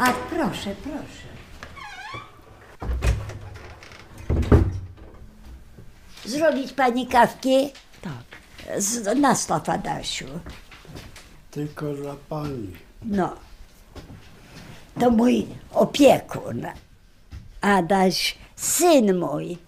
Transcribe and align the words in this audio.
A 0.00 0.12
proszę, 0.12 0.74
proszę. 0.82 1.30
Zrobić 6.24 6.72
pani 6.72 7.06
kawki? 7.06 7.70
Tak. 8.02 8.24
Z, 8.82 9.18
nastaw 9.20 9.68
Adasiu. 9.68 10.26
Tylko 11.50 11.94
dla 11.94 12.16
pani. 12.28 12.76
No. 13.02 13.36
To 15.00 15.10
mój 15.10 15.46
opiekun. 15.72 16.66
Adaś, 17.60 18.38
syn 18.56 19.18
mój. 19.18 19.58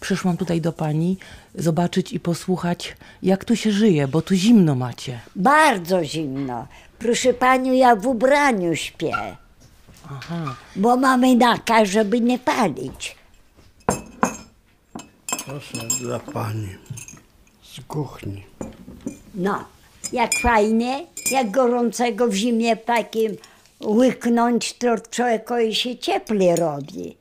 Przyszłam 0.00 0.36
tutaj 0.36 0.60
do 0.60 0.72
pani 0.72 1.18
zobaczyć 1.54 2.12
i 2.12 2.20
posłuchać, 2.20 2.96
jak 3.22 3.44
tu 3.44 3.56
się 3.56 3.72
żyje, 3.72 4.08
bo 4.08 4.22
tu 4.22 4.34
zimno 4.34 4.74
macie. 4.74 5.20
Bardzo 5.36 6.04
zimno. 6.04 6.66
Proszę 7.02 7.34
panią, 7.34 7.72
ja 7.72 7.96
w 7.96 8.06
ubraniu 8.06 8.76
śpię, 8.76 9.36
Aha. 10.10 10.54
bo 10.76 10.96
mamy 10.96 11.36
nakaz, 11.36 11.88
żeby 11.88 12.20
nie 12.20 12.38
palić. 12.38 13.16
Proszę 15.44 15.78
dla 16.00 16.18
pani. 16.18 16.68
Z 17.62 17.80
kuchni. 17.88 18.44
No, 19.34 19.64
jak 20.12 20.34
fajnie, 20.34 21.06
jak 21.30 21.50
gorącego 21.50 22.28
w 22.28 22.34
zimie 22.34 22.76
takim 22.76 23.36
łyknąć, 23.84 24.72
to 24.72 24.98
człowiekowi 25.10 25.74
się 25.74 25.98
cieplej 25.98 26.56
robi. 26.56 27.16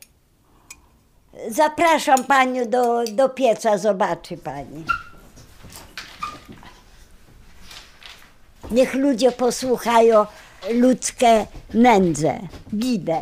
Zapraszam 1.49 2.23
panią 2.23 2.69
do, 2.69 3.03
do 3.03 3.29
pieca, 3.29 3.77
zobaczy 3.77 4.37
pani. 4.37 4.83
Niech 8.71 8.93
ludzie 8.93 9.31
posłuchają 9.31 10.25
ludzkie 10.69 11.45
nędze, 11.73 12.39
bidę. 12.73 13.21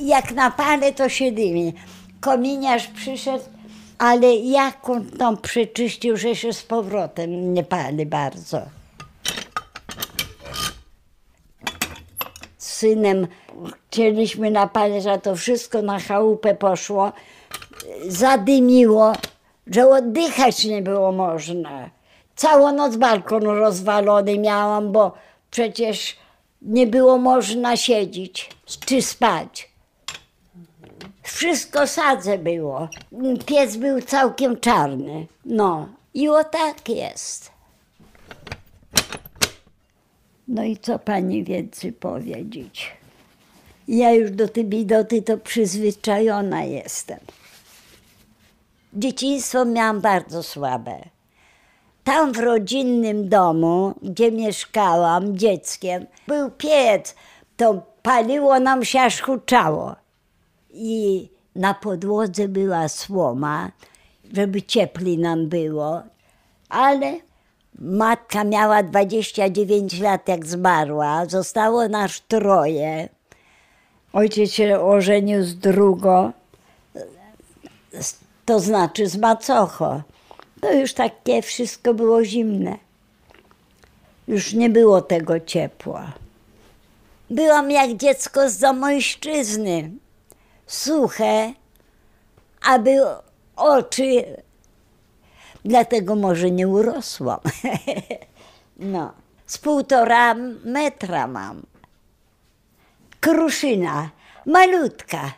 Jak 0.00 0.32
napalę, 0.32 0.92
to 0.92 1.08
się 1.08 1.32
dymi. 1.32 1.74
Kominiarz 2.20 2.86
przyszedł, 2.86 3.44
ale 3.98 4.34
jak 4.34 4.88
on 4.88 5.10
tam 5.10 5.36
przeczyścił, 5.36 6.16
że 6.16 6.36
się 6.36 6.52
z 6.52 6.62
powrotem 6.62 7.54
nie 7.54 7.64
pali 7.64 8.06
bardzo. 8.06 8.62
Z 12.58 12.72
synem 12.72 13.26
chcieliśmy 13.90 14.50
napalić, 14.50 15.06
a 15.06 15.18
to 15.18 15.36
wszystko 15.36 15.82
na 15.82 15.98
chałupę 15.98 16.54
poszło. 16.54 17.12
Zadymiło, 18.08 19.12
że 19.66 19.88
oddychać 19.88 20.64
nie 20.64 20.82
było 20.82 21.12
można. 21.12 21.90
Całą 22.42 22.72
noc 22.72 22.96
balkon 22.96 23.42
rozwalony 23.42 24.38
miałam, 24.38 24.92
bo 24.92 25.12
przecież 25.50 26.16
nie 26.62 26.86
było 26.86 27.18
można 27.18 27.76
siedzieć 27.76 28.50
czy 28.86 29.02
spać. 29.02 29.70
Wszystko 31.22 31.86
sadze 31.86 32.38
było. 32.38 32.88
Piec 33.46 33.76
był 33.76 34.00
całkiem 34.00 34.60
czarny. 34.60 35.26
No 35.44 35.88
i 36.14 36.28
o 36.28 36.44
tak 36.44 36.88
jest. 36.88 37.50
No 40.48 40.64
i 40.64 40.76
co 40.76 40.98
pani 40.98 41.44
więcej 41.44 41.92
powiedzieć? 41.92 42.92
Ja 43.88 44.12
już 44.12 44.30
do 44.30 44.48
tej 44.48 44.64
bidoty 44.64 45.22
to 45.22 45.38
przyzwyczajona 45.38 46.64
jestem. 46.64 47.18
Dzieciństwo 48.92 49.64
miałam 49.64 50.00
bardzo 50.00 50.42
słabe. 50.42 51.11
Tam 52.04 52.32
w 52.32 52.38
rodzinnym 52.38 53.28
domu, 53.28 53.94
gdzie 54.02 54.32
mieszkałam 54.32 55.36
dzieckiem, 55.36 56.06
był 56.28 56.50
piec, 56.50 57.14
to 57.56 57.82
paliło 58.02 58.60
nam 58.60 58.84
się 58.84 59.00
aż 59.00 59.20
huczało. 59.20 59.96
I 60.70 61.28
na 61.56 61.74
podłodze 61.74 62.48
była 62.48 62.88
słoma, 62.88 63.70
żeby 64.32 64.62
cieplej 64.62 65.18
nam 65.18 65.48
było, 65.48 66.02
ale 66.68 67.16
matka 67.78 68.44
miała 68.44 68.82
29 68.82 70.00
lat, 70.00 70.28
jak 70.28 70.46
zmarła, 70.46 71.26
zostało 71.26 71.88
nas 71.88 72.22
troje. 72.28 73.08
Ojciec 74.12 74.50
się 74.50 74.80
ożenił 74.80 75.44
z 75.44 75.58
drugą, 75.58 76.32
to 78.44 78.60
znaczy 78.60 79.06
z 79.06 79.16
macocho. 79.16 80.02
To 80.62 80.72
już 80.72 80.94
takie 80.94 81.42
wszystko 81.42 81.94
było 81.94 82.24
zimne. 82.24 82.78
Już 84.28 84.52
nie 84.52 84.70
było 84.70 85.00
tego 85.00 85.40
ciepła. 85.40 86.12
Byłam 87.30 87.70
jak 87.70 87.96
dziecko 87.96 88.50
z 88.50 88.52
Zamojszczyzny. 88.52 89.90
Suche, 90.66 91.52
aby 92.62 93.00
oczy. 93.56 94.42
Dlatego 95.64 96.14
może 96.16 96.50
nie 96.50 96.68
urosłam. 96.68 97.40
No, 98.76 99.12
z 99.46 99.58
półtora 99.58 100.34
metra 100.64 101.26
mam. 101.26 101.62
Kruszyna, 103.20 104.10
malutka, 104.46 105.32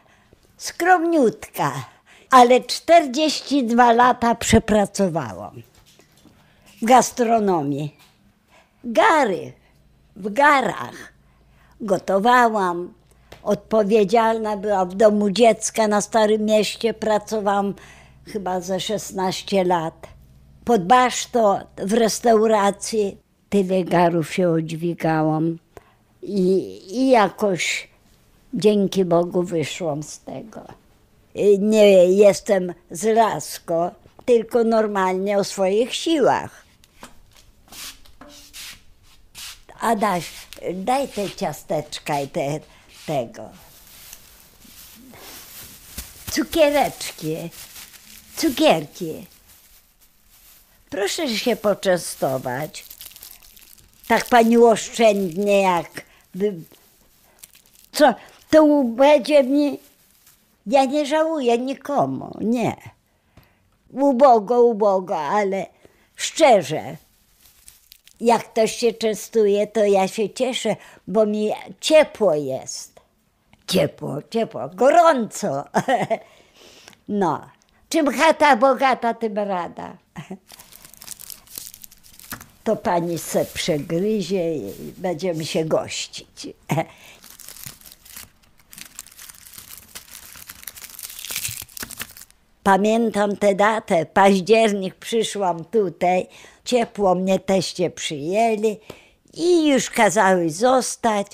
skromniutka, 0.57 1.73
ale 2.35 2.61
42 2.61 3.93
lata 3.93 4.35
przepracowałam 4.35 5.63
w 6.83 6.85
gastronomii. 6.85 7.97
Gary, 8.85 9.53
w 10.17 10.33
garach. 10.33 11.13
Gotowałam, 11.81 12.93
odpowiedzialna 13.43 14.57
była 14.57 14.85
w 14.85 14.95
domu 14.95 15.31
dziecka 15.31 15.89
na 15.89 16.01
Starym 16.01 16.45
Mieście, 16.45 16.95
pracowałam 16.95 17.75
chyba 18.27 18.61
ze 18.61 18.81
16 18.81 19.65
lat. 19.65 20.07
Pod 20.65 20.87
basztą 20.87 21.59
w 21.77 21.93
restauracji 21.93 23.17
tyle 23.49 23.85
garów 23.85 24.35
się 24.35 24.49
odźwigałam 24.49 25.59
i, 26.23 26.79
i 26.91 27.11
jakoś 27.11 27.89
dzięki 28.55 29.05
Bogu 29.05 29.43
wyszłam 29.43 30.03
z 30.03 30.21
tego. 30.21 30.84
Y, 31.37 31.59
Nie 31.59 32.05
jestem 32.05 32.75
z 32.91 33.05
lasko, 33.05 33.91
tylko 34.25 34.65
normalnie 34.65 35.39
o 35.39 35.45
swoich 35.45 35.95
siłach. 35.95 36.65
Adaś, 39.81 40.25
daj 40.75 41.09
te 41.09 41.31
ciasteczka 41.31 42.21
i 42.21 42.29
te, 42.29 42.61
tego. 43.07 43.51
Cukiereczki, 46.31 47.37
cukierki. 48.37 49.27
Proszę 50.91 51.29
się 51.29 51.57
poczęstować. 51.57 52.85
Tak 54.09 54.25
pani 54.25 54.59
oszczędnie 54.59 55.63
jak... 55.63 56.03
Co, 57.93 58.15
to 58.51 58.85
będzie 58.85 59.43
mi... 59.43 59.79
Ja 60.67 60.85
nie 60.85 61.07
żałuję 61.07 61.59
nikomu, 61.59 62.31
nie. 62.41 62.77
Ubogo, 63.91 64.63
ubogo, 64.63 65.19
ale 65.19 65.67
szczerze. 66.17 66.97
Jak 68.21 68.45
ktoś 68.45 68.77
się 68.77 68.93
częstuje, 68.93 69.67
to 69.67 69.85
ja 69.85 70.09
się 70.09 70.31
cieszę, 70.31 70.77
bo 71.09 71.27
mi 71.27 71.53
ciepło 71.81 72.35
jest. 72.35 73.01
Ciepło, 73.67 74.19
ciepło, 74.31 74.69
gorąco. 74.75 75.65
No, 77.09 77.41
czym 77.89 78.11
chata 78.13 78.57
bogata, 78.57 79.15
tym 79.15 79.39
rada. 79.39 79.97
To 82.65 82.77
pani 82.77 83.19
se 83.19 83.45
przegryzie 83.45 84.57
i 84.57 84.93
będziemy 84.97 85.45
się 85.45 85.65
gościć. 85.65 86.49
Pamiętam 92.65 93.37
tę 93.37 93.55
datę, 93.55 94.07
październik 94.07 94.95
przyszłam 94.95 95.65
tutaj, 95.65 96.27
ciepło 96.65 97.15
mnie 97.15 97.39
teście 97.39 97.91
przyjęli 97.91 98.77
i 99.35 99.69
już 99.69 99.91
kazały 99.91 100.51
zostać, 100.51 101.27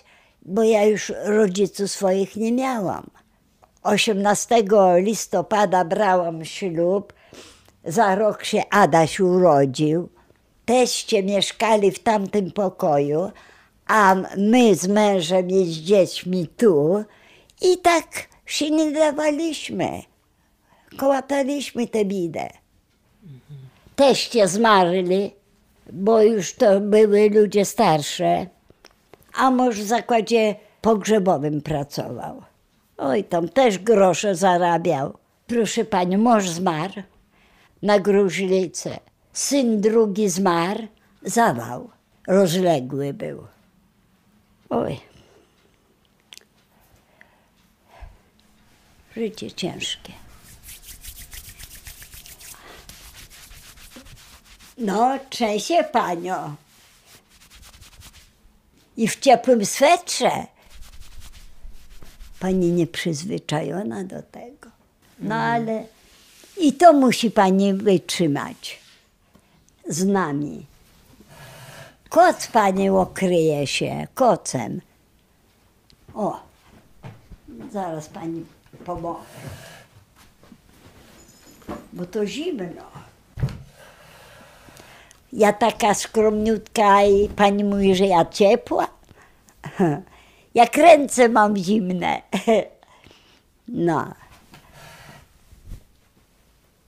bo 0.42 0.62
ja 0.62 0.84
już 0.84 1.12
rodziców 1.24 1.90
swoich 1.90 2.36
nie 2.36 2.52
miałam. 2.52 3.10
18 3.82 4.56
listopada 4.96 5.84
brałam 5.84 6.44
ślub, 6.44 7.12
za 7.84 8.14
rok 8.14 8.44
się 8.44 8.62
Adaś 8.70 9.20
urodził. 9.20 10.08
Teście 10.64 11.22
mieszkali 11.22 11.90
w 11.90 11.98
tamtym 11.98 12.50
pokoju, 12.50 13.30
a 13.86 14.16
my 14.36 14.74
z 14.74 14.88
mężem 14.88 15.50
i 15.50 15.66
z 15.66 15.76
dziećmi 15.76 16.48
tu. 16.56 17.04
I 17.62 17.78
tak 17.78 18.06
się 18.46 18.70
nie 18.70 18.92
dawaliśmy 18.92 20.09
kołataliśmy 20.96 21.86
tę 21.86 22.04
bidę. 22.04 22.48
Teście 23.96 24.48
zmarli 24.48 25.32
bo 25.92 26.22
już 26.22 26.54
to 26.54 26.80
były 26.80 27.30
ludzie 27.30 27.64
starsze, 27.64 28.46
a 29.34 29.50
mąż 29.50 29.76
w 29.76 29.86
zakładzie 29.86 30.54
pogrzebowym 30.80 31.62
pracował. 31.62 32.42
Oj, 32.98 33.24
tam 33.24 33.48
też 33.48 33.78
grosze 33.78 34.34
zarabiał. 34.34 35.18
Proszę 35.46 35.84
pani, 35.84 36.18
mąż 36.18 36.48
zmarł 36.48 37.02
na 37.82 37.98
gruźlicę. 37.98 38.98
Syn 39.32 39.80
drugi 39.80 40.28
zmarł, 40.28 40.82
zawał. 41.22 41.90
Rozległy 42.26 43.14
był. 43.14 43.46
Oj. 44.70 45.00
Życie 49.16 49.52
ciężkie. 49.52 50.12
No, 54.80 55.18
trzęsie 55.30 55.84
panio. 55.92 56.54
I 58.96 59.08
w 59.08 59.20
ciepłym 59.20 59.66
swetrze. 59.66 60.30
Pani 62.40 62.72
nieprzyzwyczajona 62.72 64.04
do 64.04 64.22
tego. 64.22 64.70
No 65.18 65.34
ale 65.34 65.84
i 66.60 66.72
to 66.72 66.92
musi 66.92 67.30
pani 67.30 67.74
wytrzymać 67.74 68.80
z 69.88 70.04
nami. 70.04 70.66
Koc 72.08 72.46
pani 72.46 72.90
okryje 72.90 73.66
się 73.66 74.06
kocem. 74.14 74.80
O, 76.14 76.40
zaraz 77.72 78.08
pani 78.08 78.44
pomogę. 78.84 79.20
Bo 81.92 82.06
to 82.06 82.26
zimno. 82.26 82.99
Ja 85.32 85.52
taka 85.52 85.94
skromniutka 85.94 87.02
i 87.02 87.28
pani 87.28 87.64
mówi, 87.64 87.94
że 87.94 88.06
ja 88.06 88.24
ciepła. 88.24 88.88
Jak 90.54 90.76
ręce 90.76 91.28
mam 91.28 91.56
zimne. 91.56 92.22
No. 93.72 94.14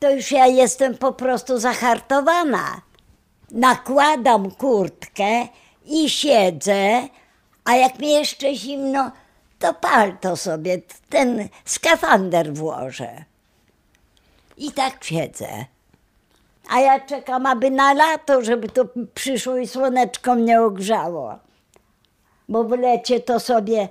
To 0.01 0.11
już 0.11 0.33
ja 0.33 0.47
jestem 0.47 0.99
po 0.99 1.13
prostu 1.13 1.59
zahartowana. 1.59 2.81
Nakładam 3.51 4.51
kurtkę 4.51 5.49
i 5.85 6.11
siedzę, 6.11 7.09
a 7.65 7.75
jak 7.77 7.99
mi 7.99 8.13
jeszcze 8.13 8.55
zimno, 8.55 9.11
to 9.59 9.75
palto 9.75 10.37
sobie, 10.37 10.79
ten 11.09 11.49
skafander 11.65 12.55
włożę. 12.55 13.25
I 14.57 14.73
tak 14.73 15.05
siedzę. 15.05 15.65
A 16.69 16.81
ja 16.81 17.01
czekam, 17.01 17.47
aby 17.47 17.71
na 17.71 17.93
lato, 17.93 18.45
żeby 18.45 18.69
to 18.69 18.85
przyszło 19.15 19.57
i 19.57 19.67
słoneczko 19.67 20.35
mnie 20.35 20.63
ogrzało. 20.63 21.39
Bo 22.49 22.65
w 22.65 22.71
lecie 22.71 23.21
to 23.21 23.41
sobie 23.41 23.89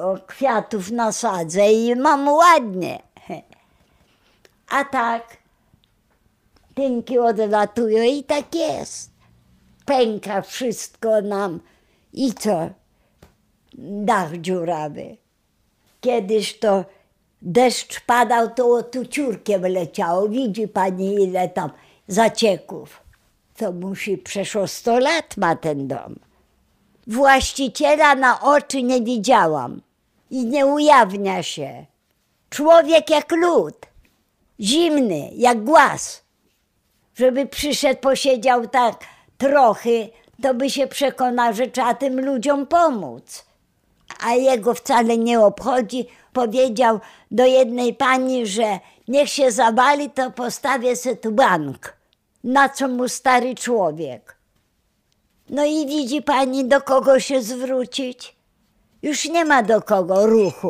o, 0.00 0.18
kwiatów 0.26 0.90
nasadzę 0.90 1.72
i 1.72 1.96
mam 1.96 2.28
ładnie. 2.28 2.98
A 4.68 4.84
tak, 4.84 5.36
tynki 6.74 7.18
odlatują 7.18 8.02
i 8.02 8.24
tak 8.24 8.54
jest. 8.54 9.10
Pęka 9.84 10.42
wszystko 10.42 11.22
nam. 11.22 11.60
I 12.12 12.32
co? 12.32 12.70
Dach 13.78 14.36
dziurawy. 14.36 15.16
Kiedyś 16.00 16.58
to 16.58 16.84
deszcz 17.42 18.00
padał, 18.00 18.50
to 18.50 18.82
tu 18.82 19.06
ciurkiem 19.06 19.62
leciało. 19.62 20.28
Widzi 20.28 20.68
pani, 20.68 21.14
ile 21.14 21.48
tam 21.48 21.70
zacieków. 22.10 23.00
To 23.56 23.72
musi 23.72 24.18
przeszło 24.18 24.66
100 24.66 24.98
lat 24.98 25.36
ma 25.36 25.56
ten 25.56 25.88
dom. 25.88 26.16
Właściciela 27.06 28.14
na 28.14 28.40
oczy 28.40 28.82
nie 28.82 29.02
widziałam 29.02 29.80
i 30.30 30.46
nie 30.46 30.66
ujawnia 30.66 31.42
się. 31.42 31.86
Człowiek 32.50 33.10
jak 33.10 33.32
lód, 33.32 33.74
zimny 34.60 35.30
jak 35.34 35.64
głaz. 35.64 36.22
Żeby 37.14 37.46
przyszedł, 37.46 38.00
posiedział 38.00 38.66
tak 38.66 39.04
trochę, 39.38 39.90
to 40.42 40.54
by 40.54 40.70
się 40.70 40.86
przekonał, 40.86 41.54
że 41.54 41.66
trzeba 41.66 41.94
tym 41.94 42.24
ludziom 42.24 42.66
pomóc. 42.66 43.44
A 44.20 44.34
jego 44.34 44.74
wcale 44.74 45.18
nie 45.18 45.40
obchodzi. 45.40 46.06
Powiedział 46.32 47.00
do 47.30 47.44
jednej 47.44 47.94
pani, 47.94 48.46
że 48.46 48.78
niech 49.08 49.28
się 49.28 49.52
zawali, 49.52 50.10
to 50.10 50.30
postawię 50.30 50.96
se 50.96 51.16
tu 51.16 51.32
bank. 51.32 51.99
Na 52.44 52.68
co 52.68 52.88
mu 52.88 53.08
stary 53.08 53.54
człowiek? 53.54 54.36
No 55.48 55.64
i 55.64 55.86
widzi 55.86 56.22
pani, 56.22 56.64
do 56.64 56.80
kogo 56.80 57.20
się 57.20 57.42
zwrócić? 57.42 58.36
Już 59.02 59.28
nie 59.28 59.44
ma 59.44 59.62
do 59.62 59.82
kogo 59.82 60.26
ruchu. 60.26 60.68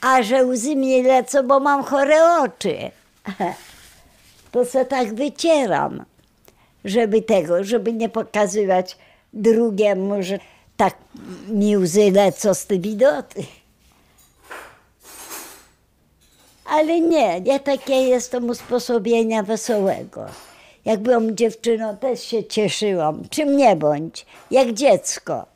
A 0.00 0.22
że 0.22 0.44
łzy 0.44 0.76
mi 0.76 1.02
lecą, 1.02 1.46
bo 1.46 1.60
mam 1.60 1.84
chore 1.84 2.38
oczy. 2.40 2.76
To 4.52 4.64
se 4.64 4.84
tak 4.84 5.14
wycieram, 5.14 6.04
żeby 6.84 7.22
tego, 7.22 7.64
żeby 7.64 7.92
nie 7.92 8.08
pokazywać 8.08 8.98
drugiemu, 9.32 10.22
że 10.22 10.38
tak 10.76 10.94
mi 11.48 11.76
łzy 11.76 12.10
lecą 12.10 12.54
z 12.54 12.66
tej 12.66 12.80
widoty. 12.80 13.44
Ale 16.74 17.00
nie, 17.00 17.40
ja 17.44 17.58
takie 17.58 17.94
jestem 17.94 18.50
usposobienia 18.50 19.42
wesołego. 19.42 20.26
Jak 20.84 21.00
byłam 21.00 21.36
dziewczyną, 21.36 21.96
też 21.96 22.22
się 22.22 22.44
cieszyłam. 22.44 23.22
Czym 23.30 23.56
nie 23.56 23.76
bądź, 23.76 24.26
jak 24.50 24.72
dziecko. 24.72 25.46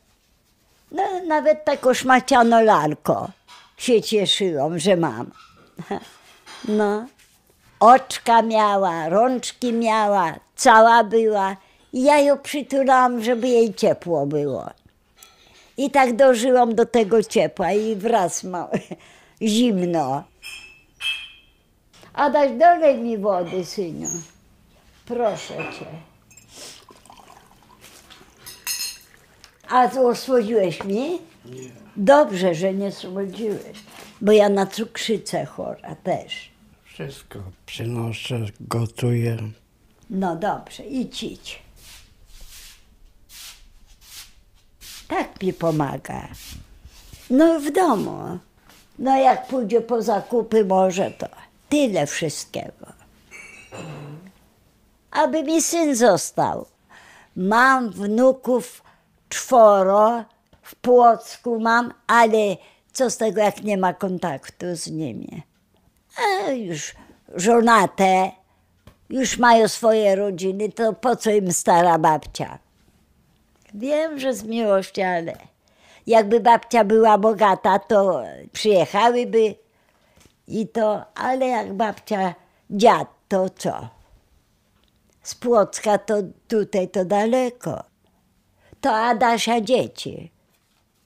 No, 0.91 1.03
nawet 1.27 1.65
taką 1.65 1.93
szmaciano 1.93 2.61
lalko 2.61 3.29
się 3.77 4.01
cieszyłam, 4.01 4.79
że 4.79 4.97
mam. 4.97 5.31
No, 6.67 7.05
oczka 7.79 8.41
miała, 8.41 9.09
rączki 9.09 9.73
miała, 9.73 10.33
cała 10.55 11.03
była. 11.03 11.55
I 11.93 12.03
ja 12.03 12.19
ją 12.19 12.37
przytulałam, 12.37 13.23
żeby 13.23 13.47
jej 13.47 13.73
ciepło 13.73 14.25
było. 14.25 14.69
I 15.77 15.91
tak 15.91 16.15
dożyłam 16.15 16.75
do 16.75 16.85
tego 16.85 17.23
ciepła 17.23 17.71
i 17.71 17.95
wraz 17.95 18.43
ma 18.43 18.67
zimno. 19.41 20.23
Adaś, 22.13 22.51
dolej 22.59 22.97
mi 22.97 23.17
wody, 23.17 23.65
synu. 23.65 24.07
Proszę 25.05 25.55
cię. 25.55 25.85
A 29.69 29.91
osłodziłeś 29.99 30.83
mi? 30.83 31.09
Nie. 31.45 31.69
Dobrze, 31.97 32.55
że 32.55 32.73
nie 32.73 32.91
słodziłeś, 32.91 33.83
bo 34.21 34.31
ja 34.31 34.49
na 34.49 34.65
cukrzycę 34.65 35.45
chora 35.45 35.95
też. 35.95 36.51
Wszystko 36.85 37.39
przynoszę, 37.65 38.45
gotuję. 38.59 39.37
No 40.09 40.35
dobrze, 40.35 40.83
idź, 40.83 41.23
idź. 41.23 41.59
Tak 45.07 45.41
mi 45.43 45.53
pomaga. 45.53 46.27
No 47.29 47.59
w 47.59 47.71
domu. 47.71 48.39
No 48.99 49.17
jak 49.17 49.47
pójdzie 49.47 49.81
po 49.81 50.01
zakupy 50.01 50.65
może 50.65 51.11
to 51.11 51.27
tyle 51.69 52.07
wszystkiego. 52.07 52.85
Aby 55.11 55.43
mi 55.43 55.61
syn 55.61 55.95
został. 55.95 56.65
Mam 57.35 57.89
wnuków 57.89 58.83
czworo, 59.29 60.23
w 60.61 60.75
Płocku 60.75 61.59
mam, 61.59 61.93
ale 62.07 62.57
co 62.93 63.09
z 63.09 63.17
tego 63.17 63.41
jak 63.41 63.63
nie 63.63 63.77
ma 63.77 63.93
kontaktu 63.93 64.65
z 64.75 64.87
nimi. 64.87 65.43
A 66.17 66.51
już 66.51 66.93
żonate, 67.35 68.31
już 69.09 69.37
mają 69.37 69.67
swoje 69.67 70.15
rodziny, 70.15 70.69
to 70.69 70.93
po 70.93 71.15
co 71.15 71.31
im 71.31 71.51
stara 71.51 71.97
babcia? 71.97 72.59
Wiem, 73.73 74.19
że 74.19 74.33
z 74.33 74.43
miłości, 74.43 75.01
ale 75.01 75.37
jakby 76.07 76.39
babcia 76.39 76.83
była 76.83 77.17
bogata, 77.17 77.79
to 77.79 78.23
przyjechałyby 78.53 79.55
i 80.49 80.67
to, 80.67 81.05
ale 81.15 81.47
jak 81.47 81.73
babcia 81.73 82.35
dziad, 82.69 83.07
to 83.27 83.49
co? 83.49 83.87
Z 85.23 85.35
Płocka 85.35 85.97
to 85.97 86.15
tutaj 86.47 86.87
to 86.87 87.05
daleko. 87.05 87.83
To 88.81 88.95
Adasia 88.95 89.61
dzieci. 89.61 90.31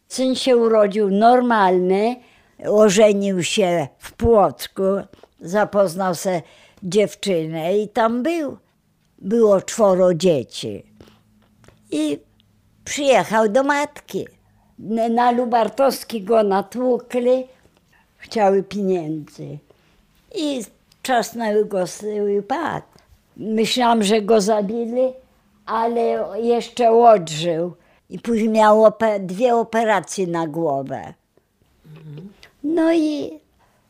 Syn 0.08 0.36
się 0.36 0.58
urodził 0.58 1.10
normalny, 1.12 2.16
ożenił 2.66 3.44
się 3.44 3.88
w 3.98 4.12
Płocku, 4.12 4.84
zapoznał 5.42 6.16
się 6.16 6.42
dziewczynę 6.84 7.78
i 7.78 7.90
tam 7.90 8.24
był. 8.24 8.58
Było 9.20 9.62
czworo 9.62 10.14
dzieci. 10.14 10.84
I 11.92 12.20
przyjechał 12.86 13.50
do 13.50 13.64
matki. 13.64 14.28
Na 15.10 15.32
Lubartowski 15.32 16.22
go 16.22 16.44
natłukli, 16.44 17.48
chciały 18.24 18.64
pieniędzy. 18.64 19.58
I 20.36 20.64
z 21.88 21.98
tyłu 21.98 22.28
i 22.28 22.42
padł. 22.42 22.86
Myślałam, 23.38 24.04
że 24.04 24.22
go 24.22 24.42
zabili, 24.42 25.14
ale 25.66 26.02
jeszcze 26.42 26.92
odżył. 26.92 27.74
I 28.10 28.20
później 28.20 28.50
miał 28.50 28.84
ope- 28.84 29.20
dwie 29.26 29.56
operacje 29.56 30.28
na 30.28 30.48
głowę. 30.48 31.14
No 32.64 32.94
i 32.94 33.40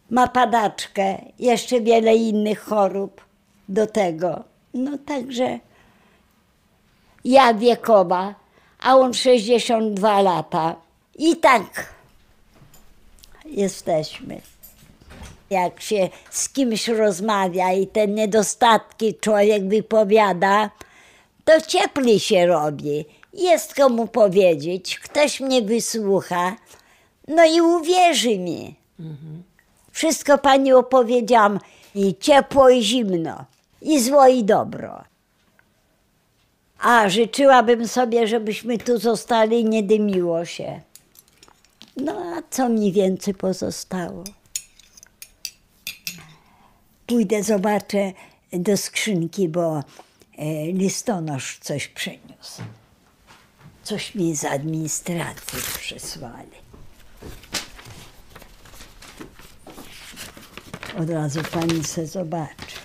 ma 0.09 0.27
padaczkę, 0.27 1.17
jeszcze 1.39 1.81
wiele 1.81 2.15
innych 2.15 2.59
chorób 2.59 3.21
do 3.69 3.87
tego. 3.87 4.43
No 4.73 4.97
także 5.05 5.59
ja 7.25 7.53
wiekowa, 7.53 8.35
a 8.81 8.95
on 8.95 9.13
62 9.13 10.21
lata. 10.21 10.75
I 11.15 11.35
tak 11.37 11.93
jesteśmy. 13.53 14.41
Jak 15.49 15.81
się 15.81 16.09
z 16.31 16.49
kimś 16.49 16.87
rozmawia 16.87 17.73
i 17.73 17.87
te 17.87 18.07
niedostatki 18.07 19.15
człowiek 19.15 19.67
wypowiada, 19.67 20.69
to 21.45 21.61
cieplej 21.61 22.19
się 22.19 22.45
robi. 22.45 23.05
Jest 23.33 23.75
komu 23.75 24.07
powiedzieć, 24.07 24.99
ktoś 24.99 25.39
mnie 25.39 25.61
wysłucha, 25.61 26.55
no 27.27 27.45
i 27.45 27.61
uwierzy 27.61 28.37
mi. 28.37 28.75
Wszystko 29.91 30.37
pani 30.37 30.73
opowiedziałam 30.73 31.59
i 31.95 32.15
ciepło 32.19 32.69
i 32.69 32.81
zimno, 32.81 33.45
i 33.81 33.99
zło 33.99 34.27
i 34.27 34.43
dobro. 34.43 35.03
A 36.79 37.09
życzyłabym 37.09 37.87
sobie, 37.87 38.27
żebyśmy 38.27 38.77
tu 38.77 38.97
zostali 38.97 39.65
nie 39.65 39.83
dymiło 39.83 40.45
się. 40.45 40.81
No 41.97 42.35
a 42.37 42.41
co 42.49 42.69
mi 42.69 42.91
więcej 42.91 43.33
pozostało? 43.33 44.23
Pójdę, 47.07 47.43
zobaczę 47.43 48.11
do 48.53 48.77
skrzynki, 48.77 49.49
bo 49.49 49.83
e, 50.37 50.71
listonosz 50.71 51.59
coś 51.61 51.87
przyniósł. 51.87 52.61
Coś 53.83 54.15
mi 54.15 54.35
z 54.35 54.45
administracji 54.45 55.59
przysłali. 55.79 56.63
Od 60.99 61.09
razu 61.09 61.41
pani 61.51 61.83
se 61.83 62.07
zobaczy. 62.07 62.75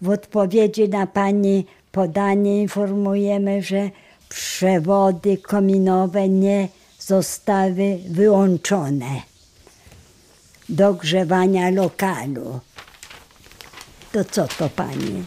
W 0.00 0.08
odpowiedzi 0.08 0.88
na 0.88 1.06
pani 1.06 1.66
podanie 1.92 2.62
informujemy, 2.62 3.62
że 3.62 3.90
przewody 4.28 5.38
kominowe 5.38 6.28
nie 6.28 6.68
zostały 7.06 7.98
wyłączone 8.08 9.22
do 10.68 10.94
grzewania 10.94 11.70
lokalu. 11.70 12.60
To 14.12 14.24
co 14.24 14.48
to 14.48 14.68
pani? 14.68 15.24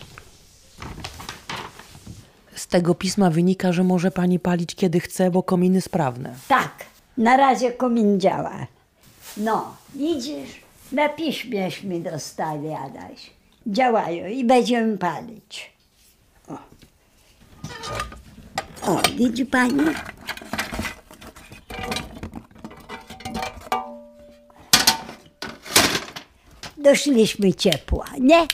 Z 2.55 2.67
tego 2.67 2.95
pisma 2.95 3.29
wynika, 3.29 3.71
że 3.73 3.83
może 3.83 4.11
pani 4.11 4.39
palić 4.39 4.75
kiedy 4.75 4.99
chce, 4.99 5.31
bo 5.31 5.43
kominy 5.43 5.81
sprawne. 5.81 6.35
Tak, 6.47 6.85
na 7.17 7.37
razie 7.37 7.71
komin 7.71 8.19
działa. 8.19 8.67
No, 9.37 9.75
widzisz, 9.95 10.61
na 10.91 11.09
piśmieśmy 11.09 11.99
dostali, 11.99 12.67
Adaś. 12.73 13.29
Działają 13.67 14.27
i 14.27 14.43
będziemy 14.43 14.97
palić. 14.97 15.71
O, 16.47 16.57
o 18.81 19.01
widzi 19.17 19.45
pani? 19.45 19.83
Doszliśmy 26.85 27.53
ciepła, 27.53 28.05
nie? 28.19 28.47